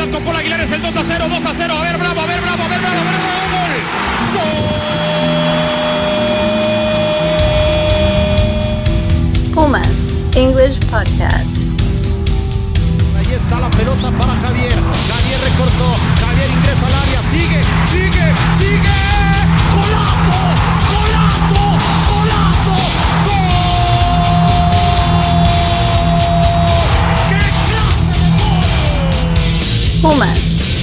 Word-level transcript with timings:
Aguilar, 0.00 0.60
es 0.60 0.72
el 0.72 0.80
2 0.80 0.96
a 0.96 1.04
0, 1.04 1.26
2 1.28 1.44
a 1.44 1.54
0. 1.54 1.74
A 1.74 1.82
ver, 1.82 1.98
bravo, 1.98 2.20
a 2.20 2.26
ver, 2.26 2.40
bravo, 2.40 2.62
a 2.62 2.68
ver, 2.68 2.80
bravo. 2.80 2.96
Gol. 4.32 4.54
Pumas 9.52 9.86
English 10.34 10.80
Podcast. 10.86 11.59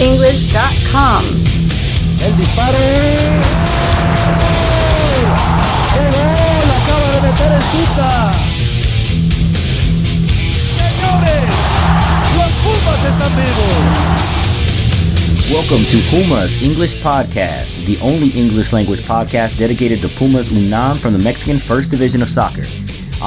PumasEnglish.com. 0.07 1.23
El 2.23 2.38
disparo. 2.38 2.77
¡Qué 5.93 6.05
gol! 6.13 6.67
Acaba 6.77 7.11
de 7.11 7.20
meter 7.27 7.52
el 7.52 7.59
Tuca. 7.59 8.31
Señores, 10.77 11.43
los 12.38 12.52
Pumas 12.63 13.02
están 13.03 13.35
vivos. 13.35 13.75
Welcome 15.52 15.83
to 15.91 15.97
Puma's 16.09 16.61
English 16.61 16.95
Podcast, 17.03 17.85
the 17.85 17.97
only 18.02 18.30
English 18.30 18.71
language 18.71 19.02
podcast 19.02 19.58
dedicated 19.58 20.02
to 20.02 20.08
Puma's 20.08 20.50
UNAM 20.50 20.95
from 20.95 21.11
the 21.11 21.19
Mexican 21.19 21.59
First 21.59 21.91
Division 21.91 22.22
of 22.22 22.30
Soccer. 22.30 22.63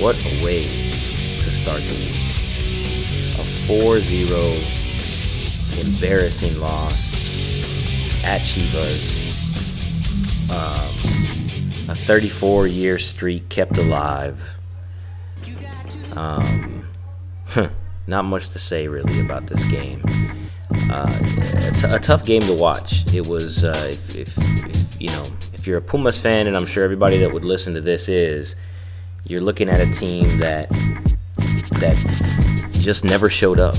what 0.00 0.16
a 0.16 0.44
way 0.44 0.64
to 0.64 1.50
start 1.50 1.82
the 1.82 1.94
week. 1.94 2.14
A 3.38 3.44
4 3.66 4.00
0 4.00 4.74
embarrassing 5.80 6.60
loss 6.60 8.24
at 8.24 8.40
Chivas. 8.40 9.22
Um, 10.50 11.90
a 11.90 11.94
34 11.94 12.66
year 12.68 12.98
streak 12.98 13.48
kept 13.48 13.76
alive. 13.78 14.40
Um, 16.16 16.86
not 18.06 18.24
much 18.24 18.48
to 18.50 18.58
say 18.58 18.86
really 18.88 19.20
about 19.20 19.46
this 19.46 19.64
game. 19.64 20.02
Uh, 20.90 21.08
a, 21.08 21.70
t- 21.72 21.86
a 21.88 21.98
tough 21.98 22.24
game 22.24 22.42
to 22.42 22.54
watch. 22.54 23.12
It 23.12 23.26
was, 23.26 23.64
uh, 23.64 23.88
if, 23.90 24.14
if, 24.16 24.38
if, 24.38 25.00
you 25.00 25.08
know, 25.08 25.26
if 25.64 25.68
you're 25.68 25.78
a 25.78 25.80
Pumas 25.80 26.20
fan, 26.20 26.46
and 26.46 26.58
I'm 26.58 26.66
sure 26.66 26.84
everybody 26.84 27.16
that 27.20 27.32
would 27.32 27.42
listen 27.42 27.72
to 27.72 27.80
this 27.80 28.06
is, 28.06 28.54
you're 29.24 29.40
looking 29.40 29.70
at 29.70 29.80
a 29.80 29.90
team 29.94 30.36
that 30.36 30.68
that 31.80 31.96
just 32.72 33.02
never 33.02 33.30
showed 33.30 33.58
up. 33.58 33.74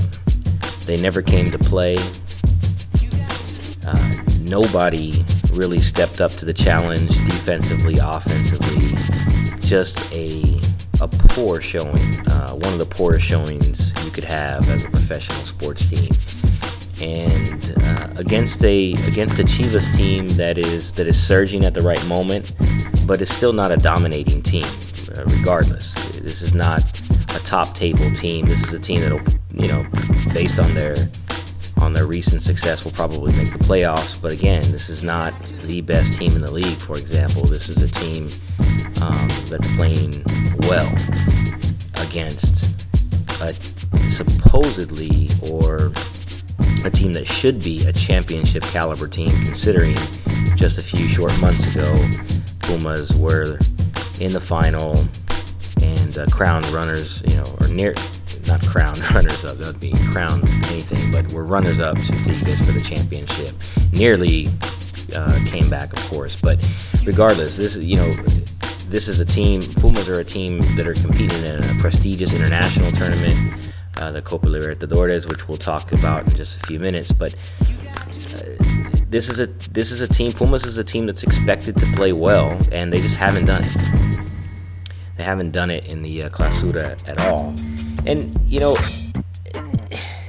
They 0.86 1.00
never 1.00 1.22
came 1.22 1.48
to 1.52 1.58
play. 1.58 1.96
Uh, 3.86 4.22
nobody 4.40 5.24
really 5.52 5.80
stepped 5.80 6.20
up 6.20 6.32
to 6.32 6.44
the 6.44 6.52
challenge 6.52 7.10
defensively, 7.26 7.98
offensively. 8.02 8.98
Just 9.60 10.12
a 10.12 10.42
a 11.00 11.06
poor 11.06 11.60
showing, 11.60 12.02
uh, 12.26 12.50
one 12.50 12.72
of 12.72 12.80
the 12.80 12.86
poorest 12.90 13.24
showings 13.24 13.92
you 14.04 14.10
could 14.10 14.24
have 14.24 14.68
as 14.70 14.82
a 14.82 14.90
professional 14.90 15.38
sports 15.38 15.88
team, 15.88 16.10
and 17.00 17.74
uh, 17.82 18.08
against 18.16 18.64
a 18.64 18.92
against 19.06 19.38
a 19.38 19.44
Chivas 19.44 19.94
team 19.96 20.28
that 20.30 20.58
is 20.58 20.92
that 20.94 21.06
is 21.06 21.20
surging 21.20 21.64
at 21.64 21.74
the 21.74 21.82
right 21.82 22.04
moment, 22.06 22.54
but 23.06 23.20
is 23.20 23.34
still 23.34 23.52
not 23.52 23.70
a 23.70 23.76
dominating 23.76 24.42
team. 24.42 24.64
Uh, 25.16 25.24
regardless, 25.26 25.94
this 26.20 26.42
is 26.42 26.54
not 26.54 26.82
a 27.34 27.44
top 27.44 27.74
table 27.74 28.10
team. 28.12 28.46
This 28.46 28.62
is 28.64 28.72
a 28.72 28.78
team 28.78 29.00
that'll, 29.00 29.20
you 29.54 29.68
know, 29.68 29.86
based 30.32 30.58
on 30.58 30.72
their 30.74 30.96
on 31.80 31.92
their 31.92 32.06
recent 32.06 32.42
success, 32.42 32.84
will 32.84 32.92
probably 32.92 33.32
make 33.36 33.52
the 33.52 33.58
playoffs. 33.58 34.20
But 34.20 34.32
again, 34.32 34.62
this 34.72 34.88
is 34.88 35.02
not 35.02 35.34
the 35.66 35.82
best 35.82 36.18
team 36.18 36.32
in 36.32 36.40
the 36.40 36.50
league. 36.50 36.78
For 36.78 36.96
example, 36.96 37.44
this 37.44 37.68
is 37.68 37.82
a 37.82 37.88
team 37.88 38.30
um, 39.02 39.28
that's 39.48 39.76
playing 39.76 40.24
well 40.60 40.90
against 42.08 42.64
a 43.42 43.52
supposedly 44.10 45.28
or 45.52 45.92
a 46.84 46.90
team 46.90 47.12
that 47.12 47.26
should 47.26 47.62
be 47.62 47.86
a 47.86 47.92
championship 47.92 48.62
caliber 48.64 49.08
team, 49.08 49.30
considering 49.44 49.94
just 50.56 50.78
a 50.78 50.82
few 50.82 51.06
short 51.08 51.32
months 51.40 51.74
ago, 51.74 51.94
Pumas 52.60 53.14
were 53.14 53.58
in 54.20 54.32
the 54.32 54.40
final 54.40 55.04
and 55.82 56.18
uh, 56.18 56.26
crowned 56.26 56.66
runners, 56.68 57.22
you 57.26 57.36
know, 57.36 57.46
or 57.60 57.68
near, 57.68 57.94
not 58.46 58.64
crowned 58.66 58.98
runners 59.14 59.44
up, 59.44 59.56
that 59.58 59.66
would 59.66 59.80
be 59.80 59.92
crowned 60.12 60.48
anything, 60.70 61.10
but 61.12 61.30
were 61.32 61.44
runners 61.44 61.80
up 61.80 61.96
to 61.96 62.12
Tigres 62.24 62.58
for 62.64 62.72
the 62.72 62.80
championship. 62.80 63.54
Nearly 63.92 64.48
uh, 65.14 65.38
came 65.46 65.68
back, 65.68 65.92
of 65.92 66.02
course, 66.08 66.36
but 66.40 66.58
regardless, 67.04 67.56
this 67.56 67.76
is, 67.76 67.84
you 67.84 67.96
know, 67.96 68.12
this 68.88 69.08
is 69.08 69.20
a 69.20 69.24
team, 69.24 69.60
Pumas 69.80 70.08
are 70.08 70.20
a 70.20 70.24
team 70.24 70.60
that 70.76 70.86
are 70.86 70.94
competing 70.94 71.42
in 71.44 71.62
a 71.62 71.80
prestigious 71.80 72.32
international 72.32 72.90
tournament, 72.92 73.36
uh, 73.98 74.10
the 74.12 74.22
Copa 74.22 74.46
Libertadores, 74.46 75.28
which 75.28 75.48
we'll 75.48 75.58
talk 75.58 75.92
about 75.92 76.26
in 76.28 76.34
just 76.34 76.62
a 76.62 76.66
few 76.66 76.78
minutes. 76.78 77.12
But 77.12 77.34
uh, 77.34 78.56
this 79.08 79.28
is 79.28 79.40
a 79.40 79.46
this 79.46 79.90
is 79.90 80.00
a 80.00 80.08
team. 80.08 80.32
Pumas 80.32 80.64
is 80.64 80.78
a 80.78 80.84
team 80.84 81.06
that's 81.06 81.22
expected 81.22 81.76
to 81.78 81.86
play 81.94 82.12
well, 82.12 82.60
and 82.72 82.92
they 82.92 83.00
just 83.00 83.16
haven't 83.16 83.46
done 83.46 83.64
it. 83.64 83.76
They 85.16 85.24
haven't 85.24 85.52
done 85.52 85.70
it 85.70 85.86
in 85.86 86.02
the 86.02 86.24
uh, 86.24 86.28
Clausura 86.28 87.02
at 87.08 87.20
all. 87.20 87.54
And 88.06 88.38
you 88.42 88.60
know, 88.60 88.76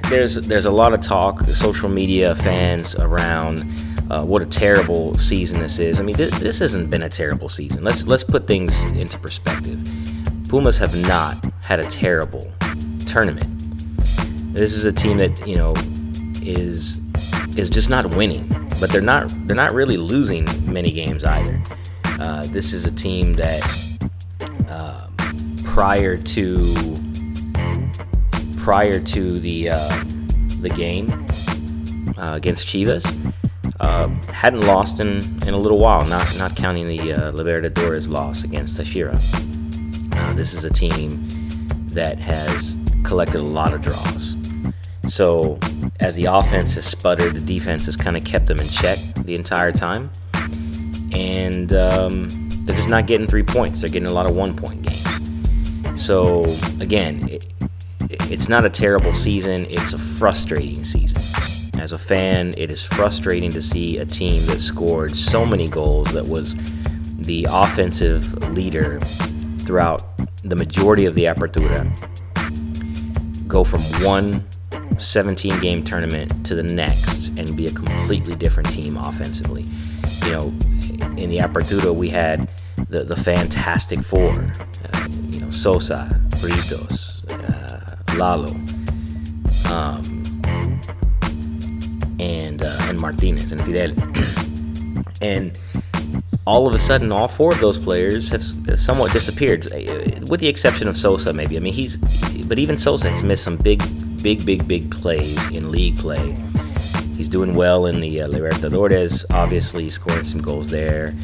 there's 0.09 0.35
there's 0.47 0.65
a 0.65 0.71
lot 0.71 0.93
of 0.93 1.01
talk, 1.01 1.41
social 1.49 1.89
media 1.89 2.35
fans 2.35 2.95
around 2.95 3.63
uh, 4.09 4.23
what 4.23 4.41
a 4.41 4.45
terrible 4.45 5.13
season 5.15 5.61
this 5.61 5.79
is. 5.79 5.99
I 5.99 6.03
mean, 6.03 6.15
this, 6.15 6.37
this 6.39 6.59
hasn't 6.59 6.89
been 6.89 7.03
a 7.03 7.09
terrible 7.09 7.49
season. 7.49 7.83
Let's 7.83 8.05
let's 8.07 8.23
put 8.23 8.47
things 8.47 8.89
into 8.91 9.17
perspective. 9.19 9.83
Pumas 10.47 10.77
have 10.77 10.95
not 11.07 11.45
had 11.65 11.79
a 11.79 11.83
terrible 11.83 12.49
tournament. 13.05 13.56
This 14.57 14.73
is 14.73 14.85
a 14.85 14.91
team 14.91 15.17
that 15.17 15.47
you 15.47 15.55
know 15.55 15.75
is 16.41 16.99
is 17.55 17.69
just 17.69 17.91
not 17.91 18.15
winning, 18.15 18.47
but 18.79 18.89
they're 18.89 19.01
not 19.01 19.31
they're 19.45 19.55
not 19.55 19.71
really 19.71 19.97
losing 19.97 20.45
many 20.73 20.89
games 20.89 21.23
either. 21.23 21.61
Uh, 22.19 22.41
this 22.47 22.73
is 22.73 22.87
a 22.87 22.91
team 22.91 23.35
that 23.35 23.61
uh, 24.67 25.07
prior 25.63 26.17
to 26.17 26.73
prior 28.57 28.99
to 28.99 29.39
the 29.39 29.69
uh, 29.69 30.03
the 30.61 30.73
game 30.75 31.07
uh, 32.17 32.31
against 32.33 32.67
Chivas 32.67 33.05
uh, 33.79 34.09
hadn't 34.31 34.61
lost 34.61 34.99
in, 34.99 35.17
in 35.47 35.53
a 35.53 35.57
little 35.57 35.77
while, 35.77 36.03
not 36.03 36.35
not 36.39 36.55
counting 36.55 36.87
the 36.87 37.13
uh, 37.13 37.31
Libertadores 37.33 38.11
loss 38.11 38.43
against 38.43 38.79
Táchira. 38.79 39.21
This 40.33 40.55
is 40.55 40.63
a 40.63 40.69
team 40.71 41.27
that 41.89 42.17
has 42.17 42.75
collected 43.03 43.41
a 43.41 43.43
lot 43.43 43.73
of 43.73 43.81
draws. 43.81 44.36
So, 45.07 45.57
as 45.99 46.15
the 46.15 46.25
offense 46.25 46.73
has 46.73 46.85
sputtered, 46.85 47.35
the 47.35 47.45
defense 47.45 47.85
has 47.85 47.95
kind 47.95 48.15
of 48.15 48.23
kept 48.23 48.47
them 48.47 48.59
in 48.59 48.67
check 48.67 48.99
the 49.23 49.35
entire 49.35 49.71
time. 49.71 50.11
And 51.13 51.73
um, 51.73 52.29
they're 52.63 52.75
just 52.75 52.89
not 52.89 53.07
getting 53.07 53.27
three 53.27 53.43
points. 53.43 53.81
They're 53.81 53.89
getting 53.89 54.09
a 54.09 54.11
lot 54.11 54.29
of 54.29 54.35
one 54.35 54.55
point 54.55 54.81
games. 54.81 56.01
So, 56.01 56.41
again, 56.79 57.27
it, 57.29 57.47
it's 58.09 58.49
not 58.49 58.65
a 58.65 58.69
terrible 58.69 59.13
season, 59.13 59.65
it's 59.69 59.93
a 59.93 59.97
frustrating 59.97 60.83
season. 60.83 61.23
As 61.79 61.91
a 61.91 61.99
fan, 61.99 62.51
it 62.57 62.71
is 62.71 62.83
frustrating 62.83 63.51
to 63.51 63.61
see 63.61 63.99
a 63.99 64.05
team 64.05 64.45
that 64.47 64.59
scored 64.59 65.11
so 65.11 65.45
many 65.45 65.67
goals 65.67 66.11
that 66.13 66.27
was 66.27 66.55
the 67.17 67.47
offensive 67.49 68.33
leader 68.49 68.99
throughout 69.59 70.03
the 70.43 70.55
majority 70.55 71.05
of 71.05 71.15
the 71.15 71.25
Apertura 71.25 71.85
go 73.47 73.63
from 73.63 73.81
one 74.03 74.45
17 74.97 75.59
game 75.59 75.83
tournament 75.83 76.45
to 76.45 76.55
the 76.55 76.63
next 76.63 77.29
and 77.37 77.55
be 77.55 77.67
a 77.67 77.71
completely 77.71 78.35
different 78.35 78.69
team 78.69 78.97
offensively. 78.97 79.63
You 80.25 80.31
know, 80.31 80.41
in 81.17 81.29
the 81.29 81.37
Apertura, 81.37 81.95
we 81.95 82.09
had 82.09 82.49
the, 82.89 83.03
the 83.03 83.15
Fantastic 83.15 83.99
Four, 83.99 84.31
uh, 84.31 85.07
you 85.31 85.41
know, 85.41 85.49
Sosa, 85.49 86.09
Britos, 86.37 87.23
uh, 87.33 88.15
Lalo. 88.15 88.53
Um, 89.71 90.01
and 92.19 92.61
and 92.61 92.99
Martinez 93.01 93.51
and 93.51 93.61
Fidel. 93.63 93.91
and 95.21 95.59
all 96.45 96.65
of 96.65 96.73
a 96.73 96.79
sudden, 96.79 97.11
all 97.11 97.27
four 97.27 97.51
of 97.51 97.59
those 97.59 97.77
players 97.77 98.31
have 98.31 98.41
somewhat 98.79 99.11
disappeared, 99.11 99.65
with 100.29 100.39
the 100.39 100.47
exception 100.47 100.87
of 100.87 100.95
Sosa, 100.95 101.33
maybe. 101.33 101.57
I 101.57 101.59
mean, 101.59 101.73
he's, 101.73 101.97
but 102.47 102.57
even 102.57 102.77
Sosa 102.77 103.09
has 103.09 103.23
missed 103.23 103.43
some 103.43 103.57
big, 103.57 103.81
big, 104.35 104.45
big, 104.45 104.67
big 104.67 104.91
plays 104.91 105.41
in 105.51 105.71
league 105.71 105.95
play. 105.95 106.35
He's 107.15 107.29
doing 107.29 107.53
well 107.53 107.85
in 107.85 108.01
the 108.01 108.23
uh, 108.23 108.27
Libertadores, 108.27 109.23
obviously 109.33 109.87
scoring 109.87 110.25
some 110.25 110.41
goals 110.41 110.69
there, 110.69 111.15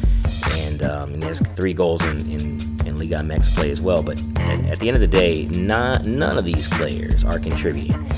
and, 0.52 0.86
um, 0.86 1.12
and 1.12 1.22
he 1.22 1.28
has 1.28 1.38
three 1.48 1.74
goals 1.74 2.02
in, 2.06 2.18
in, 2.30 2.40
in 2.86 2.96
Liga 2.96 3.16
MX 3.16 3.54
play 3.54 3.70
as 3.70 3.82
well. 3.82 4.02
But 4.02 4.18
at, 4.38 4.64
at 4.64 4.78
the 4.78 4.88
end 4.88 4.94
of 4.94 5.02
the 5.02 5.06
day, 5.06 5.44
not, 5.48 6.06
none 6.06 6.38
of 6.38 6.46
these 6.46 6.66
players 6.66 7.26
are 7.26 7.38
contributing. 7.38 8.08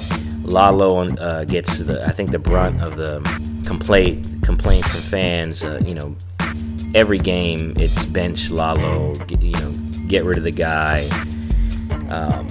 Lalo 0.44 1.08
uh, 1.08 1.42
gets 1.42 1.78
the, 1.78 2.04
I 2.04 2.12
think 2.12 2.30
the 2.30 2.38
brunt 2.38 2.80
of 2.80 2.94
the 2.94 3.18
complaint 3.66 4.40
complaints 4.44 4.86
from 4.86 5.00
fans. 5.00 5.64
Uh, 5.64 5.82
you 5.84 5.94
know, 5.96 6.14
every 6.94 7.18
game 7.18 7.74
it's 7.76 8.04
bench 8.04 8.50
Lalo, 8.50 9.14
get, 9.14 9.42
you 9.42 9.50
know, 9.54 9.72
get 10.06 10.24
rid 10.24 10.38
of 10.38 10.44
the 10.44 10.52
guy. 10.52 11.08
Um, 12.10 12.46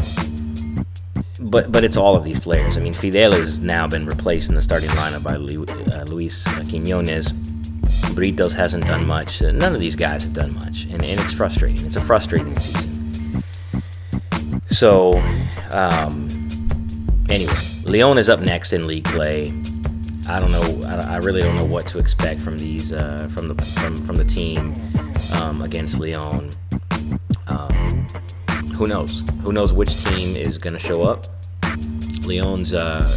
but 1.46 1.72
but 1.72 1.84
it's 1.84 1.98
all 1.98 2.16
of 2.16 2.24
these 2.24 2.40
players. 2.40 2.78
I 2.78 2.82
mean, 2.82 2.94
Fidel 2.94 3.32
has 3.32 3.60
now 3.60 3.88
been 3.88 4.06
replaced 4.06 4.50
in 4.50 4.56
the 4.56 4.62
starting 4.62 4.90
lineup 4.92 5.24
by 5.24 5.36
uh, 5.94 6.04
Luis 6.06 6.44
Quinones. 6.70 7.32
Britos 8.14 8.54
hasn't 8.54 8.86
done 8.86 9.06
much. 9.06 9.42
None 9.42 9.74
of 9.74 9.80
these 9.80 9.96
guys 9.96 10.24
have 10.24 10.34
done 10.34 10.54
much, 10.56 10.84
and, 10.86 11.04
and 11.04 11.20
it's 11.20 11.34
frustrating. 11.34 11.86
It's 11.86 11.96
a 11.96 12.02
frustrating 12.02 12.58
season. 12.58 13.44
So, 14.68 15.14
um, 15.74 16.28
anyway, 17.30 17.54
Leon 17.86 18.18
is 18.18 18.30
up 18.30 18.40
next 18.40 18.74
in 18.74 18.88
league 18.88 19.06
play. 19.06 19.54
I 20.28 20.40
don't 20.40 20.52
know. 20.52 20.82
I, 20.88 21.16
I 21.16 21.18
really 21.18 21.42
don't 21.42 21.56
know 21.58 21.66
what 21.66 21.86
to 21.88 22.00
expect 22.00 22.42
from 22.42 22.58
these 22.58 22.92
uh, 22.92 23.28
from 23.32 23.50
the 23.50 23.66
from, 23.66 23.96
from 23.98 24.16
the 24.16 24.26
team 24.26 24.74
um, 25.34 25.62
against 25.62 26.00
Leon. 26.00 26.50
Um, 27.48 28.08
who 28.76 28.88
knows? 28.88 29.24
Who 29.46 29.54
knows 29.54 29.72
which 29.72 30.04
team 30.04 30.36
is 30.36 30.58
going 30.58 30.74
to 30.74 30.80
show 30.80 31.04
up? 31.04 31.26
Leon's 32.26 32.74
uh, 32.74 33.16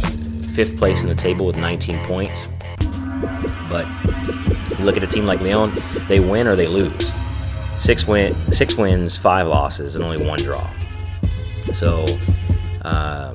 fifth 0.53 0.77
place 0.77 1.01
in 1.01 1.09
the 1.09 1.15
table 1.15 1.47
with 1.47 1.57
19 1.57 2.05
points, 2.05 2.51
but 3.67 3.87
you 4.77 4.85
look 4.85 4.95
at 4.95 5.03
a 5.03 5.07
team 5.07 5.25
like 5.25 5.41
Leon, 5.41 5.81
they 6.07 6.19
win 6.19 6.45
or 6.45 6.55
they 6.55 6.67
lose. 6.67 7.11
Six 7.79 8.07
win, 8.07 8.35
six 8.51 8.77
wins, 8.77 9.17
five 9.17 9.47
losses, 9.47 9.95
and 9.95 10.03
only 10.03 10.23
one 10.23 10.37
draw. 10.37 10.69
So 11.73 12.05
um, 12.83 13.33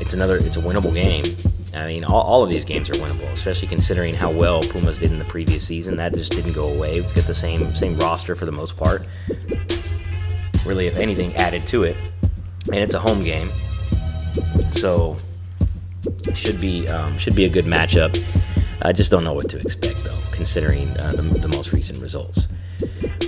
it's 0.00 0.14
another, 0.14 0.38
it's 0.38 0.56
a 0.56 0.60
winnable 0.60 0.94
game. 0.94 1.24
I 1.74 1.86
mean, 1.86 2.04
all, 2.04 2.22
all 2.22 2.42
of 2.42 2.48
these 2.48 2.64
games 2.64 2.88
are 2.88 2.94
winnable, 2.94 3.30
especially 3.32 3.68
considering 3.68 4.14
how 4.14 4.30
well 4.30 4.62
Pumas 4.62 4.96
did 4.96 5.12
in 5.12 5.18
the 5.18 5.26
previous 5.26 5.66
season. 5.66 5.96
That 5.96 6.14
just 6.14 6.32
didn't 6.32 6.54
go 6.54 6.68
away. 6.68 7.02
We've 7.02 7.14
got 7.14 7.24
the 7.24 7.34
same 7.34 7.74
same 7.74 7.98
roster 7.98 8.34
for 8.34 8.46
the 8.46 8.52
most 8.52 8.78
part. 8.78 9.06
Really, 10.68 10.86
if 10.86 10.96
anything, 10.96 11.34
added 11.36 11.66
to 11.68 11.84
it, 11.84 11.96
and 12.66 12.76
it's 12.76 12.92
a 12.92 12.98
home 12.98 13.24
game, 13.24 13.48
so 14.70 15.16
should 16.34 16.60
be 16.60 16.86
um, 16.88 17.16
should 17.16 17.34
be 17.34 17.46
a 17.46 17.48
good 17.48 17.64
matchup. 17.64 18.22
I 18.82 18.92
just 18.92 19.10
don't 19.10 19.24
know 19.24 19.32
what 19.32 19.48
to 19.48 19.58
expect 19.58 20.04
though, 20.04 20.20
considering 20.30 20.86
uh, 20.98 21.12
the, 21.12 21.22
the, 21.22 21.48
most 21.48 21.72
recent 21.72 22.00
results. 22.00 22.48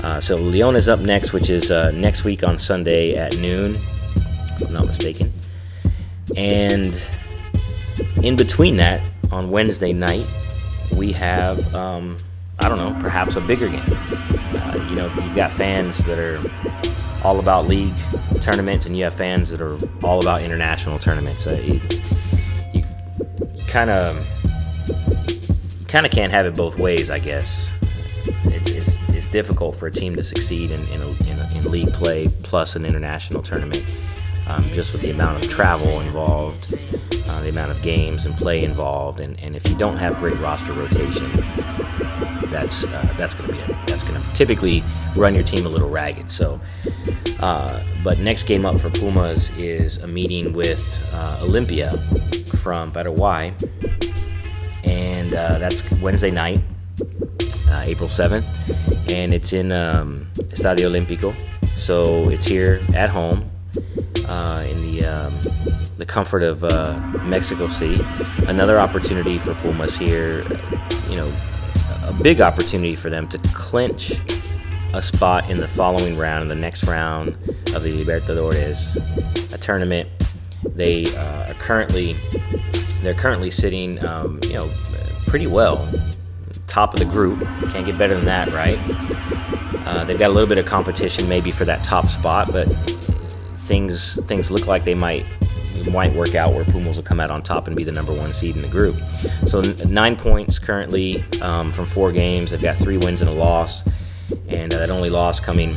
Uh, 0.02 0.20
so 0.20 0.36
Leon 0.36 0.76
is 0.76 0.86
up 0.86 1.00
next, 1.00 1.32
which 1.32 1.48
is 1.48 1.70
uh, 1.70 1.92
next 1.92 2.24
week 2.24 2.44
on 2.44 2.58
Sunday 2.58 3.16
at 3.16 3.38
noon, 3.38 3.74
if 3.74 4.66
I'm 4.66 4.74
not 4.74 4.86
mistaken. 4.86 5.32
And 6.36 6.94
in 8.22 8.36
between 8.36 8.76
that, 8.76 9.02
on 9.32 9.50
Wednesday 9.50 9.94
night, 9.94 10.26
we 10.94 11.10
have, 11.12 11.74
um, 11.74 12.18
I 12.58 12.68
don't 12.68 12.76
know, 12.76 12.94
perhaps 13.00 13.36
a 13.36 13.40
bigger 13.40 13.68
game. 13.68 13.80
Uh, 13.80 14.86
you 14.90 14.94
know, 14.94 15.10
you've 15.24 15.34
got 15.34 15.52
fans 15.52 16.04
that 16.04 16.18
are 16.18 16.38
all 17.24 17.38
about 17.38 17.66
league 17.66 17.94
tournaments, 18.42 18.86
and 18.86 18.96
you 18.96 19.04
have 19.04 19.14
fans 19.14 19.50
that 19.50 19.60
are 19.60 19.76
all 20.02 20.20
about 20.20 20.42
international 20.42 20.98
tournaments. 20.98 21.46
Uh, 21.46 21.56
you 21.56 21.80
kind 23.66 23.90
of 23.90 24.24
kind 25.88 26.06
of 26.06 26.12
can't 26.12 26.32
have 26.32 26.46
it 26.46 26.54
both 26.54 26.78
ways, 26.78 27.10
I 27.10 27.18
guess. 27.18 27.70
It's, 28.44 28.70
it's, 28.70 28.96
it's 29.10 29.28
difficult 29.28 29.76
for 29.76 29.86
a 29.86 29.90
team 29.90 30.14
to 30.16 30.22
succeed 30.22 30.70
in, 30.70 30.80
in, 30.88 31.02
a, 31.02 31.08
in, 31.08 31.38
a, 31.38 31.50
in 31.56 31.70
league 31.70 31.92
play 31.92 32.28
plus 32.42 32.76
an 32.76 32.84
international 32.84 33.42
tournament, 33.42 33.84
um, 34.46 34.62
just 34.70 34.92
with 34.92 35.02
the 35.02 35.10
amount 35.10 35.42
of 35.42 35.50
travel 35.50 36.00
involved 36.00 36.74
uh, 37.30 37.40
the 37.42 37.48
amount 37.48 37.70
of 37.70 37.80
games 37.80 38.26
and 38.26 38.36
play 38.36 38.64
involved, 38.64 39.20
and, 39.20 39.38
and 39.40 39.54
if 39.54 39.68
you 39.68 39.76
don't 39.76 39.96
have 39.96 40.16
great 40.18 40.38
roster 40.40 40.72
rotation, 40.72 41.30
that's 42.50 42.84
uh, 42.84 43.14
that's 43.16 43.34
to 43.34 43.52
be 43.52 43.58
a, 43.60 43.66
that's 43.86 44.02
to 44.02 44.24
typically 44.34 44.82
run 45.16 45.34
your 45.34 45.44
team 45.44 45.64
a 45.64 45.68
little 45.68 45.88
ragged. 45.88 46.30
So, 46.30 46.60
uh, 47.40 47.82
but 48.04 48.18
next 48.18 48.44
game 48.44 48.64
up 48.66 48.80
for 48.80 48.90
Pumas 48.90 49.50
is 49.56 49.98
a 49.98 50.06
meeting 50.06 50.52
with 50.52 51.10
uh, 51.12 51.38
Olimpia 51.42 51.98
from 52.58 52.92
Paraguay, 52.92 53.54
and 54.84 55.34
uh, 55.34 55.58
that's 55.58 55.82
Wednesday 56.00 56.30
night, 56.30 56.62
uh, 57.68 57.82
April 57.84 58.08
seventh, 58.08 58.46
and 59.10 59.32
it's 59.32 59.52
in 59.52 59.72
um, 59.72 60.26
Estadio 60.50 60.88
Olímpico. 60.90 61.34
So 61.76 62.28
it's 62.28 62.46
here 62.46 62.84
at 62.94 63.08
home 63.08 63.44
uh, 64.26 64.64
in 64.68 64.82
the 64.82 65.06
um, 65.06 65.32
the 65.96 66.06
comfort 66.06 66.42
of 66.42 66.64
uh, 66.64 66.98
Mexico 67.24 67.68
City. 67.68 68.04
Another 68.46 68.78
opportunity 68.78 69.38
for 69.38 69.54
Pumas 69.54 69.96
here, 69.96 70.42
you 71.08 71.16
know, 71.16 71.32
a 72.04 72.12
big 72.22 72.40
opportunity 72.40 72.94
for 72.94 73.10
them 73.10 73.28
to 73.28 73.38
clinch 73.54 74.12
a 74.92 75.02
spot 75.02 75.50
in 75.50 75.60
the 75.60 75.68
following 75.68 76.16
round, 76.16 76.50
the 76.50 76.54
next 76.54 76.84
round 76.84 77.28
of 77.74 77.82
the 77.82 77.92
Libertadores, 78.04 78.96
a 79.52 79.58
tournament. 79.58 80.08
They 80.64 81.06
uh, 81.16 81.50
are 81.50 81.54
currently 81.54 82.16
they're 83.02 83.14
currently 83.14 83.50
sitting, 83.50 84.04
um, 84.04 84.40
you 84.44 84.52
know, 84.52 84.70
pretty 85.26 85.46
well, 85.46 85.88
top 86.66 86.92
of 86.92 87.00
the 87.00 87.06
group. 87.06 87.40
Can't 87.70 87.86
get 87.86 87.96
better 87.96 88.14
than 88.14 88.26
that, 88.26 88.52
right? 88.52 88.78
Uh, 89.86 90.04
they've 90.04 90.18
got 90.18 90.30
a 90.30 90.32
little 90.32 90.48
bit 90.48 90.58
of 90.58 90.66
competition 90.66 91.28
maybe 91.28 91.50
for 91.50 91.64
that 91.64 91.82
top 91.82 92.06
spot, 92.06 92.48
but 92.52 92.66
things 93.56 94.20
things 94.26 94.50
look 94.50 94.66
like 94.66 94.84
they 94.84 94.94
might 94.94 95.24
might 95.92 96.14
work 96.14 96.34
out 96.34 96.52
where 96.52 96.64
Pumas 96.64 96.96
will 96.96 97.04
come 97.04 97.20
out 97.20 97.30
on 97.30 97.42
top 97.42 97.66
and 97.66 97.74
be 97.74 97.84
the 97.84 97.92
number 97.92 98.12
one 98.12 98.34
seed 98.34 98.54
in 98.54 98.62
the 98.62 98.68
group. 98.68 98.96
So 99.46 99.62
nine 99.86 100.14
points 100.14 100.58
currently 100.58 101.24
um, 101.40 101.72
from 101.72 101.86
four 101.86 102.12
games. 102.12 102.50
They've 102.50 102.60
got 102.60 102.76
three 102.76 102.98
wins 102.98 103.22
and 103.22 103.30
a 103.30 103.32
loss, 103.32 103.82
and 104.48 104.72
uh, 104.72 104.78
that 104.78 104.90
only 104.90 105.10
loss 105.10 105.40
coming 105.40 105.76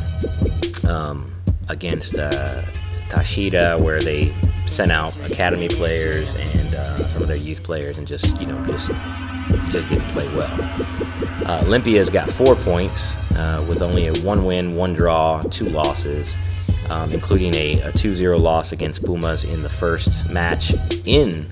um, 0.87 1.33
against 1.69 2.17
uh, 2.17 2.63
Táchira, 3.09 3.79
where 3.79 4.01
they 4.01 4.33
sent 4.65 4.91
out 4.91 5.15
academy 5.29 5.67
players 5.67 6.35
and 6.35 6.75
uh, 6.75 7.07
some 7.09 7.21
of 7.21 7.27
their 7.27 7.37
youth 7.37 7.63
players, 7.63 7.97
and 7.97 8.07
just 8.07 8.39
you 8.39 8.47
know 8.47 8.65
just 8.65 8.91
just 9.71 9.87
didn't 9.89 10.07
play 10.09 10.27
well. 10.35 10.53
Uh, 11.45 11.61
Olimpia's 11.63 12.09
got 12.09 12.29
four 12.29 12.55
points 12.55 13.15
uh, 13.35 13.65
with 13.67 13.81
only 13.81 14.07
a 14.07 14.13
one 14.21 14.45
win, 14.45 14.75
one 14.75 14.93
draw, 14.93 15.41
two 15.41 15.69
losses 15.69 16.37
um, 16.89 17.09
including 17.11 17.53
a, 17.55 17.81
a 17.81 17.91
2 17.91 18.15
0 18.15 18.37
loss 18.37 18.71
against 18.71 19.03
Pumas 19.03 19.43
in 19.43 19.63
the 19.63 19.69
first 19.69 20.29
match 20.29 20.73
in 21.05 21.51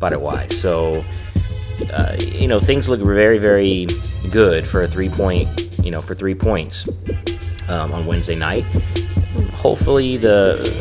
Paraguay. 0.00 0.48
So, 0.48 1.04
uh, 1.92 2.16
you 2.18 2.48
know, 2.48 2.58
things 2.58 2.88
look 2.88 3.00
very, 3.00 3.38
very 3.38 3.86
good 4.30 4.66
for 4.66 4.82
a 4.82 4.88
three 4.88 5.08
point, 5.08 5.63
you 5.84 5.90
know, 5.90 6.00
for 6.00 6.14
three 6.14 6.34
points 6.34 6.88
um, 7.68 7.92
on 7.92 8.06
Wednesday 8.06 8.34
night. 8.34 8.64
Hopefully, 9.52 10.16
the 10.16 10.72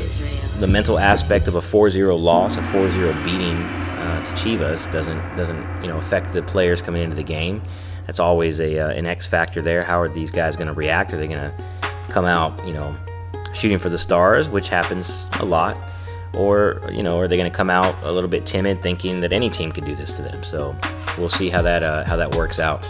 the 0.59 0.67
mental 0.67 0.97
aspect 0.97 1.47
of 1.47 1.55
a 1.55 1.59
4-0 1.59 2.17
loss, 2.21 2.57
a 2.57 2.61
4-0 2.61 3.23
beating 3.25 3.57
uh, 3.57 4.23
to 4.23 4.31
Chivas 4.33 4.91
doesn't 4.91 5.35
doesn't 5.35 5.81
you 5.81 5.89
know 5.89 5.97
affect 5.97 6.31
the 6.33 6.41
players 6.41 6.81
coming 6.81 7.01
into 7.01 7.15
the 7.15 7.23
game. 7.23 7.61
That's 8.07 8.19
always 8.19 8.59
a 8.59 8.79
uh, 8.79 8.89
an 8.89 9.05
X 9.05 9.27
factor 9.27 9.61
there. 9.61 9.83
How 9.83 9.99
are 9.99 10.09
these 10.09 10.31
guys 10.31 10.55
going 10.55 10.67
to 10.67 10.73
react? 10.73 11.13
Are 11.13 11.17
they 11.17 11.27
going 11.27 11.51
to 11.51 11.65
come 12.09 12.25
out, 12.25 12.65
you 12.65 12.73
know, 12.73 12.95
shooting 13.53 13.79
for 13.79 13.89
the 13.89 13.97
stars, 13.97 14.49
which 14.49 14.69
happens 14.69 15.25
a 15.39 15.45
lot, 15.45 15.77
or 16.33 16.81
you 16.91 17.03
know, 17.03 17.19
are 17.19 17.27
they 17.27 17.37
going 17.37 17.49
to 17.49 17.55
come 17.55 17.69
out 17.69 17.95
a 18.03 18.11
little 18.11 18.29
bit 18.29 18.45
timid, 18.45 18.81
thinking 18.81 19.21
that 19.21 19.33
any 19.33 19.49
team 19.49 19.71
could 19.71 19.85
do 19.85 19.95
this 19.95 20.15
to 20.17 20.21
them? 20.21 20.43
So 20.43 20.75
we'll 21.17 21.29
see 21.29 21.49
how 21.49 21.61
that 21.61 21.83
uh, 21.83 22.05
how 22.05 22.15
that 22.17 22.35
works 22.35 22.59
out 22.59 22.85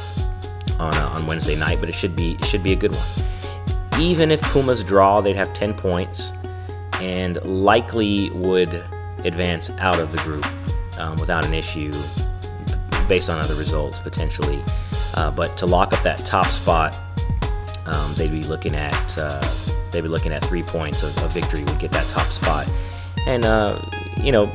on 0.80 0.94
uh, 0.96 1.16
on 1.18 1.26
Wednesday 1.28 1.56
night. 1.56 1.78
But 1.80 1.90
it 1.90 1.96
should 1.96 2.16
be 2.16 2.34
it 2.34 2.46
should 2.46 2.64
be 2.64 2.74
a 2.74 2.76
good 2.76 2.92
one. 2.92 4.00
Even 4.00 4.32
if 4.32 4.42
Pumas 4.42 4.84
draw, 4.84 5.22
they'd 5.22 5.36
have 5.36 5.54
10 5.54 5.76
points 5.76 6.32
and 6.94 7.44
likely 7.46 8.32
would 8.32 8.84
advance 9.24 9.70
out 9.78 10.00
of 10.00 10.12
the 10.12 10.18
group 10.20 10.46
um, 11.00 11.16
without 11.18 11.46
an 11.46 11.54
issue 11.54 11.92
based 13.08 13.30
on 13.30 13.40
other 13.40 13.56
results 13.56 14.00
potentially. 14.00 14.60
Uh, 15.16 15.30
but 15.30 15.56
to 15.58 15.68
lock 15.68 15.94
up 15.94 16.02
that 16.02 16.18
top 16.20 16.48
spot, 16.48 16.98
um, 17.86 18.14
they'd 18.16 18.32
be 18.32 18.44
looking 18.44 18.74
at 18.74 19.18
uh, 19.18 19.42
they'd 19.92 20.02
be 20.02 20.08
looking 20.08 20.34
at 20.34 20.44
three 20.44 20.64
points 20.64 21.04
of, 21.04 21.24
of 21.24 21.32
victory 21.32 21.64
would 21.64 21.80
get 21.80 21.92
that 21.92 22.06
top 22.08 22.26
spot. 22.26 22.68
And, 23.26 23.46
uh, 23.46 23.80
you 24.18 24.32
know, 24.32 24.46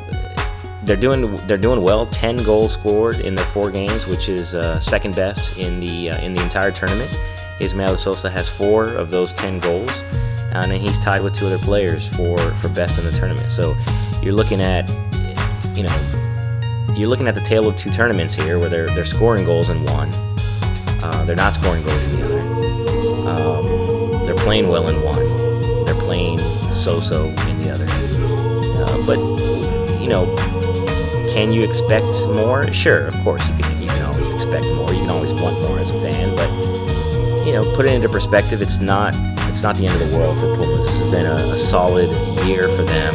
they're 0.85 0.97
doing 0.97 1.37
they're 1.47 1.59
doing 1.59 1.83
well. 1.83 2.07
Ten 2.07 2.37
goals 2.45 2.73
scored 2.73 3.21
in 3.21 3.35
their 3.35 3.45
four 3.47 3.71
games, 3.71 4.07
which 4.07 4.29
is 4.29 4.55
uh, 4.55 4.79
second 4.79 5.15
best 5.17 5.59
in 5.59 5.81
the 5.81 6.11
uh, 6.11 6.21
in 6.21 6.35
the 6.35 6.43
entire 6.43 6.71
tournament. 6.71 7.21
Ismael 7.61 7.97
Sosa 7.97 8.31
has 8.31 8.49
four 8.49 8.87
of 8.87 9.11
those 9.11 9.33
ten 9.33 9.59
goals, 9.59 10.05
and 10.53 10.73
he's 10.73 10.99
tied 11.01 11.23
with 11.23 11.35
two 11.35 11.47
other 11.47 11.59
players 11.59 12.07
for 12.17 12.39
for 12.39 12.69
best 12.69 12.99
in 12.99 13.05
the 13.05 13.13
tournament. 13.13 13.47
So 13.47 13.75
you're 14.23 14.35
looking 14.35 14.61
at 14.61 14.89
you 15.75 15.83
know 15.83 16.95
you're 16.97 17.09
looking 17.09 17.29
at 17.29 17.35
the 17.35 17.43
tale 17.43 17.67
of 17.69 17.77
two 17.77 17.91
tournaments 17.91 18.35
here, 18.35 18.59
where 18.59 18.69
they're 18.69 18.87
they're 18.95 19.05
scoring 19.05 19.45
goals 19.45 19.71
in 19.71 19.85
one, 19.87 20.11
uh, 21.03 21.25
they're 21.25 21.37
not 21.37 21.55
scoring 21.55 21.83
goals 21.83 22.15
in 22.15 22.21
the 22.21 22.27
other. 22.27 22.41
Um, 23.29 24.27
they're 24.27 24.37
playing 24.37 24.69
well 24.69 24.89
in 24.89 25.03
one, 25.03 25.85
they're 25.85 25.95
playing 25.95 26.39
so-so 26.39 27.27
in 27.27 27.61
the 27.61 27.71
other. 27.71 27.87
Uh, 28.85 29.07
but 29.07 29.19
you 30.01 30.09
know, 30.09 30.25
can 31.39 31.53
you 31.53 31.63
expect 31.63 32.27
more? 32.27 32.67
Sure, 32.73 33.07
of 33.07 33.15
course 33.23 33.47
you 33.47 33.55
can. 33.55 33.81
You 33.81 33.87
can 33.87 34.03
always 34.03 34.29
expect 34.29 34.67
more. 34.75 34.93
You 34.93 35.03
can 35.03 35.11
always 35.11 35.33
want 35.41 35.57
more 35.61 35.79
as 35.79 35.89
a 35.89 36.01
fan, 36.01 36.35
but 36.35 36.51
you 37.47 37.53
know, 37.53 37.63
put 37.77 37.87
it 37.87 37.93
into 37.93 38.09
perspective. 38.09 38.61
It's 38.61 38.81
not. 38.81 39.15
It's 39.49 39.63
not 39.63 39.77
the 39.77 39.87
end 39.87 40.03
of 40.03 40.11
the 40.11 40.19
world 40.19 40.37
for 40.37 40.57
Pumas. 40.57 40.85
This 40.85 40.99
has 40.99 41.11
been 41.13 41.27
a, 41.27 41.35
a 41.35 41.57
solid 41.57 42.11
year 42.45 42.65
for 42.65 42.83
them. 42.83 43.15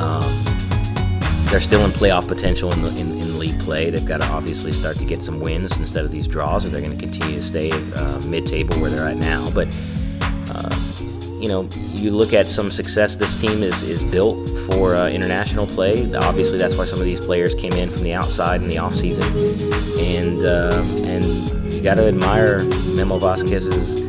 Um, 0.00 0.24
they're 1.46 1.60
still 1.60 1.84
in 1.84 1.92
playoff 1.92 2.26
potential 2.26 2.72
in, 2.72 2.82
the, 2.82 2.88
in, 2.88 3.12
in 3.12 3.38
league 3.38 3.58
play. 3.60 3.88
They've 3.90 4.04
got 4.04 4.20
to 4.20 4.26
obviously 4.26 4.72
start 4.72 4.96
to 4.96 5.04
get 5.04 5.22
some 5.22 5.38
wins 5.38 5.78
instead 5.78 6.04
of 6.04 6.10
these 6.10 6.26
draws, 6.26 6.66
or 6.66 6.70
they're 6.70 6.80
going 6.80 6.98
to 6.98 7.00
continue 7.00 7.36
to 7.36 7.42
stay 7.42 7.70
uh, 7.70 8.20
mid-table 8.26 8.80
where 8.80 8.90
they're 8.90 9.06
at 9.06 9.16
now. 9.16 9.48
But 9.54 9.68
uh, 10.50 10.74
you 11.42 11.48
know, 11.48 11.68
you 11.94 12.12
look 12.12 12.32
at 12.32 12.46
some 12.46 12.70
success 12.70 13.16
this 13.16 13.40
team 13.40 13.64
is, 13.64 13.82
is 13.82 14.04
built 14.04 14.48
for 14.70 14.94
uh, 14.94 15.08
international 15.08 15.66
play. 15.66 16.14
Obviously, 16.14 16.56
that's 16.56 16.78
why 16.78 16.84
some 16.84 17.00
of 17.00 17.04
these 17.04 17.18
players 17.18 17.52
came 17.52 17.72
in 17.72 17.90
from 17.90 18.04
the 18.04 18.14
outside 18.14 18.62
in 18.62 18.68
the 18.68 18.76
offseason. 18.76 19.26
And, 20.00 20.46
um, 20.46 21.04
and 21.04 21.24
you 21.74 21.82
got 21.82 21.96
to 21.96 22.06
admire 22.06 22.58
Memo 22.94 23.18
Vázquez's 23.18 24.00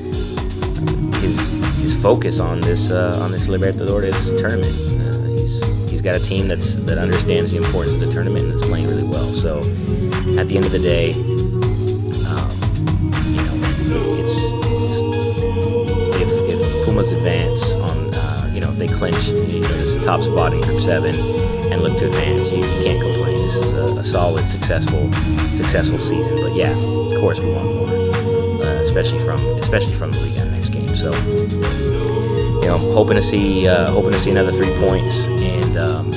his, 1.23 1.53
his 1.81 2.01
focus 2.01 2.39
on 2.39 2.61
this 2.61 2.91
uh, 2.91 3.17
on 3.23 3.31
this 3.31 3.47
Libertadores 3.47 4.37
tournament. 4.37 4.75
Uh, 5.01 5.29
he's, 5.29 5.89
he's 5.89 6.01
got 6.01 6.15
a 6.15 6.19
team 6.19 6.47
that's 6.47 6.75
that 6.75 6.99
understands 6.99 7.51
the 7.51 7.57
importance 7.57 7.93
of 7.95 7.99
the 7.99 8.11
tournament 8.11 8.45
and 8.45 8.53
is 8.53 8.61
playing 8.61 8.87
really 8.87 9.03
well. 9.03 9.25
So 9.25 9.57
at 10.37 10.49
the 10.49 10.55
end 10.55 10.65
of 10.65 10.71
the 10.71 10.79
day, 10.79 11.13
advance 17.11 17.75
on, 17.75 18.13
uh, 18.13 18.51
you 18.53 18.61
know, 18.61 18.71
if 18.71 18.77
they 18.77 18.87
clinch, 18.87 19.27
you 19.27 19.61
know, 19.61 19.67
this 19.67 19.95
top 20.05 20.21
spot 20.21 20.53
in 20.53 20.61
Group 20.61 20.81
Seven 20.81 21.15
and 21.71 21.81
look 21.81 21.97
to 21.97 22.07
advance, 22.07 22.51
you, 22.51 22.59
you 22.59 22.83
can't 22.83 23.01
complain. 23.01 23.37
This 23.37 23.55
is 23.55 23.73
a, 23.73 23.99
a, 23.99 24.03
solid, 24.03 24.47
successful, 24.47 25.11
successful 25.57 25.99
season. 25.99 26.35
But 26.41 26.53
yeah, 26.55 26.71
of 26.71 27.19
course 27.19 27.39
we 27.39 27.51
want 27.51 27.65
more, 27.65 27.89
uh, 28.63 28.81
especially 28.81 29.19
from 29.25 29.39
especially 29.59 29.95
from 29.95 30.11
the 30.11 30.19
league 30.19 30.51
next 30.51 30.69
game. 30.69 30.87
So 30.87 31.11
you 32.61 32.69
know, 32.69 32.75
I'm 32.75 32.93
hoping 32.93 33.15
to 33.15 33.23
see 33.23 33.67
uh, 33.67 33.91
hoping 33.91 34.11
to 34.11 34.19
see 34.19 34.31
another 34.31 34.51
three 34.51 34.73
points. 34.87 35.27
And 35.27 35.77
um, 35.77 36.07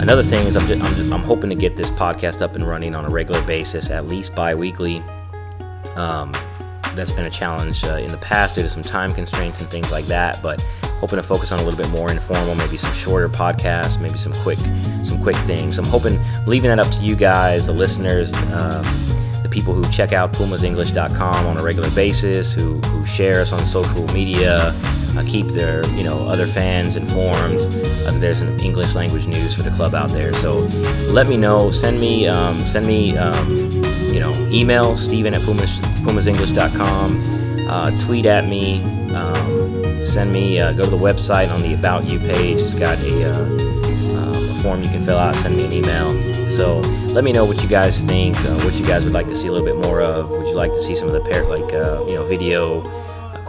another 0.00 0.22
thing 0.22 0.46
is, 0.46 0.56
I'm, 0.56 0.66
just, 0.66 0.82
I'm, 0.82 0.94
just, 0.94 1.12
I'm 1.12 1.20
hoping 1.20 1.50
to 1.50 1.56
get 1.56 1.76
this 1.76 1.90
podcast 1.90 2.40
up 2.40 2.54
and 2.54 2.66
running 2.66 2.94
on 2.94 3.04
a 3.04 3.08
regular 3.08 3.42
basis, 3.42 3.90
at 3.90 4.06
least 4.06 4.34
bi-weekly. 4.34 5.02
Um, 5.96 6.32
that's 6.96 7.12
been 7.12 7.26
a 7.26 7.30
challenge 7.30 7.84
uh, 7.84 7.96
in 7.96 8.10
the 8.10 8.16
past 8.18 8.54
due 8.54 8.62
to 8.62 8.70
some 8.70 8.82
time 8.82 9.12
constraints 9.12 9.60
and 9.60 9.70
things 9.70 9.92
like 9.92 10.04
that. 10.06 10.40
But 10.42 10.60
hoping 11.00 11.16
to 11.16 11.22
focus 11.22 11.52
on 11.52 11.60
a 11.60 11.62
little 11.62 11.78
bit 11.78 11.90
more 11.90 12.10
informal, 12.10 12.54
maybe 12.54 12.76
some 12.76 12.92
shorter 12.94 13.28
podcasts, 13.28 14.00
maybe 14.00 14.18
some 14.18 14.32
quick, 14.32 14.58
some 15.04 15.22
quick 15.22 15.36
things. 15.36 15.78
I'm 15.78 15.84
hoping 15.84 16.18
leaving 16.46 16.70
that 16.70 16.78
up 16.78 16.90
to 16.94 17.00
you 17.00 17.16
guys, 17.16 17.66
the 17.66 17.72
listeners, 17.72 18.32
um, 18.52 18.84
the 19.42 19.48
people 19.50 19.74
who 19.74 19.82
check 19.92 20.12
out 20.12 20.32
PumasEnglish.com 20.32 21.46
on 21.46 21.58
a 21.58 21.62
regular 21.62 21.90
basis, 21.90 22.52
who 22.52 22.80
who 22.80 23.04
share 23.06 23.40
us 23.40 23.52
on 23.52 23.60
social 23.60 24.06
media, 24.14 24.72
uh, 25.16 25.22
keep 25.26 25.46
their 25.48 25.86
you 25.90 26.02
know 26.02 26.28
other 26.28 26.46
fans 26.46 26.96
informed. 26.96 27.60
Uh, 27.60 28.18
there's 28.18 28.40
an 28.40 28.58
English 28.60 28.94
language 28.94 29.26
news 29.26 29.54
for 29.54 29.62
the 29.62 29.70
club 29.70 29.94
out 29.94 30.10
there, 30.10 30.32
so 30.34 30.56
let 31.12 31.26
me 31.26 31.36
know. 31.36 31.70
Send 31.70 32.00
me 32.00 32.26
um, 32.26 32.54
send 32.56 32.86
me 32.86 33.16
um, 33.16 33.50
you 34.12 34.20
know 34.20 34.32
email 34.50 34.96
Stephen 34.96 35.34
at 35.34 35.42
Pumas, 35.42 35.78
PumasEnglish.com. 36.02 37.68
Uh, 37.68 38.00
tweet 38.00 38.26
at 38.26 38.46
me. 38.46 38.82
Um, 39.14 40.04
send 40.04 40.32
me 40.32 40.58
uh, 40.58 40.72
go 40.72 40.84
to 40.84 40.90
the 40.90 40.96
website 40.96 41.52
on 41.54 41.62
the 41.62 41.74
About 41.74 42.08
You 42.08 42.18
page. 42.18 42.60
It's 42.60 42.74
got 42.74 42.98
a, 42.98 43.30
uh, 43.30 43.42
um, 43.42 44.34
a 44.34 44.62
form 44.62 44.82
you 44.82 44.88
can 44.88 45.02
fill 45.04 45.18
out. 45.18 45.34
Send 45.36 45.56
me 45.56 45.64
an 45.64 45.72
email. 45.72 46.10
So 46.50 46.80
let 47.12 47.24
me 47.24 47.32
know 47.32 47.44
what 47.44 47.62
you 47.62 47.68
guys 47.68 48.02
think. 48.02 48.36
Uh, 48.36 48.54
what 48.60 48.74
you 48.74 48.86
guys 48.86 49.04
would 49.04 49.12
like 49.12 49.26
to 49.26 49.34
see 49.34 49.48
a 49.48 49.52
little 49.52 49.66
bit 49.66 49.76
more 49.76 50.00
of. 50.00 50.30
Would 50.30 50.46
you 50.46 50.54
like 50.54 50.72
to 50.72 50.80
see 50.80 50.94
some 50.94 51.06
of 51.06 51.12
the 51.12 51.20
pair 51.20 51.44
like 51.44 51.70
you 52.08 52.14
know 52.14 52.24
video? 52.24 53.03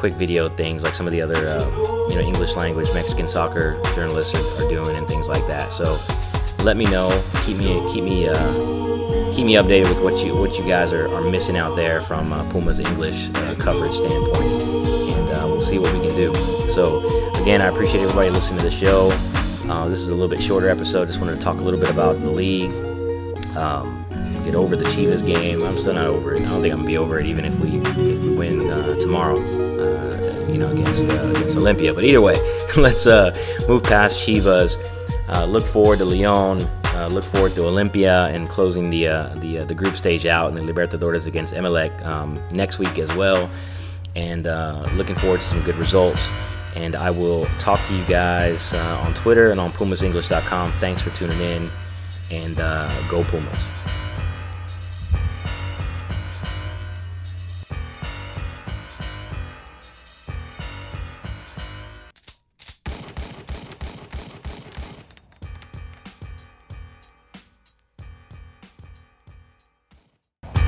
Quick 0.05 0.13
video 0.13 0.47
things 0.50 0.83
like 0.83 0.93
some 0.93 1.07
of 1.07 1.12
the 1.12 1.19
other 1.19 1.50
uh, 1.50 2.07
you 2.09 2.15
know 2.15 2.21
English 2.21 2.55
language 2.55 2.88
Mexican 2.93 3.27
soccer 3.27 3.81
journalists 3.95 4.35
are, 4.35 4.63
are, 4.63 4.69
doing 4.69 4.95
and 4.95 5.07
things 5.07 5.27
like 5.27 5.43
that. 5.47 5.74
So 5.74 5.97
let 6.63 6.77
me 6.77 6.85
know. 6.85 7.09
Keep 7.43 7.57
me 7.57 7.91
keep 7.91 8.03
me 8.03 8.29
uh, 8.29 8.53
keep 9.33 9.47
me 9.47 9.53
updated 9.55 9.89
with 9.89 10.03
what 10.03 10.24
you 10.24 10.35
what 10.35 10.59
you 10.59 10.63
guys 10.67 10.93
are, 10.93 11.12
are 11.12 11.21
missing 11.21 11.57
out 11.57 11.75
there 11.75 12.01
from 12.01 12.31
uh, 12.31 12.47
Puma's 12.51 12.77
English 12.77 13.31
uh, 13.33 13.55
coverage 13.57 13.93
standpoint, 13.93 14.51
and 15.17 15.29
uh, 15.38 15.47
we'll 15.47 15.59
see 15.59 15.79
what 15.79 15.91
we 15.91 16.07
can 16.07 16.15
do. 16.15 16.35
So 16.69 17.01
again, 17.41 17.59
I 17.63 17.65
appreciate 17.65 18.01
everybody 18.01 18.29
listening 18.29 18.59
to 18.59 18.65
the 18.65 18.75
show. 18.85 19.09
Uh, 19.67 19.89
this 19.89 19.97
is 19.97 20.09
a 20.09 20.13
little 20.13 20.29
bit 20.29 20.39
shorter 20.39 20.69
episode. 20.69 21.05
Just 21.05 21.19
wanted 21.19 21.38
to 21.38 21.41
talk 21.41 21.57
a 21.57 21.62
little 21.62 21.79
bit 21.79 21.89
about 21.89 22.19
the 22.19 22.29
league. 22.29 22.69
Um, 23.57 24.05
get 24.43 24.53
over 24.53 24.75
the 24.75 24.85
Chivas 24.85 25.25
game. 25.25 25.63
I'm 25.63 25.79
still 25.79 25.95
not 25.95 26.05
over 26.05 26.35
it. 26.35 26.43
I 26.43 26.50
don't 26.50 26.62
think 26.62 26.74
I'm 26.74 26.81
gonna 26.81 26.88
be 26.89 27.00
over 27.00 27.19
it 27.19 27.25
even 27.25 27.43
if 27.43 27.59
we 27.59 27.79
if 27.79 28.21
we 28.21 28.35
win 28.35 28.59
tomorrow 29.00 29.64
uh, 29.85 30.45
you 30.47 30.57
know, 30.57 30.71
against 30.71 31.05
uh, 31.05 31.29
against 31.29 31.55
Olimpia. 31.57 31.93
But 31.93 32.03
either 32.03 32.21
way, 32.21 32.35
let's 32.77 33.05
uh, 33.07 33.35
move 33.67 33.83
past 33.83 34.19
Chivas. 34.19 34.77
Uh, 35.29 35.45
look 35.45 35.63
forward 35.63 35.99
to 35.99 36.05
Leon. 36.05 36.61
Uh, 36.85 37.09
look 37.11 37.23
forward 37.23 37.51
to 37.53 37.61
Olimpia 37.61 38.33
and 38.33 38.47
closing 38.49 38.89
the 38.89 39.05
the 39.35 39.65
the 39.67 39.75
group 39.75 39.95
stage 39.95 40.25
out 40.25 40.51
and 40.51 40.57
the 40.57 40.73
Libertadores 40.73 41.27
against 41.27 41.53
Emelec 41.53 42.05
um, 42.05 42.39
next 42.51 42.79
week 42.79 42.97
as 42.97 43.13
well. 43.15 43.49
And 44.15 44.45
looking 44.97 45.15
forward 45.15 45.41
to 45.41 45.45
some 45.45 45.61
good 45.63 45.75
results. 45.75 46.31
And 46.75 46.95
I 46.95 47.09
will 47.09 47.45
talk 47.57 47.79
to 47.87 47.95
you 47.95 48.03
guys 48.05 48.73
on 48.73 49.13
Twitter 49.13 49.51
and 49.51 49.59
on 49.59 49.71
PumasEnglish.com. 49.71 50.73
Thanks 50.73 51.01
for 51.01 51.09
tuning 51.11 51.39
in, 51.39 51.71
and 52.31 52.57
go 53.09 53.23
Pumas. 53.25 53.69